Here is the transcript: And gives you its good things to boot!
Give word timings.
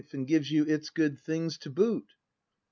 And 0.13 0.25
gives 0.25 0.49
you 0.49 0.65
its 0.65 0.89
good 0.89 1.19
things 1.19 1.59
to 1.59 1.69
boot! 1.69 2.15